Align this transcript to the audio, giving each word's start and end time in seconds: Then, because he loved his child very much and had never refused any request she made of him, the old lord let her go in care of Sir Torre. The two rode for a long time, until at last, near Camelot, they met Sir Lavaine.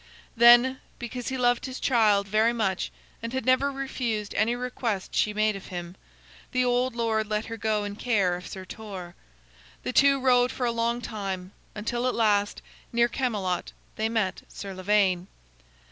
Then, 0.35 0.81
because 0.97 1.27
he 1.27 1.37
loved 1.37 1.67
his 1.67 1.79
child 1.79 2.27
very 2.27 2.53
much 2.53 2.91
and 3.21 3.33
had 3.33 3.45
never 3.45 3.71
refused 3.71 4.33
any 4.33 4.55
request 4.55 5.13
she 5.13 5.31
made 5.31 5.55
of 5.55 5.67
him, 5.67 5.95
the 6.53 6.65
old 6.65 6.95
lord 6.95 7.27
let 7.27 7.45
her 7.45 7.55
go 7.55 7.83
in 7.83 7.95
care 7.95 8.35
of 8.35 8.47
Sir 8.47 8.65
Torre. 8.65 9.13
The 9.83 9.93
two 9.93 10.19
rode 10.19 10.51
for 10.51 10.65
a 10.65 10.71
long 10.71 11.01
time, 11.01 11.51
until 11.75 12.07
at 12.07 12.15
last, 12.15 12.63
near 12.91 13.07
Camelot, 13.07 13.73
they 13.95 14.09
met 14.09 14.41
Sir 14.47 14.73
Lavaine. 14.73 15.27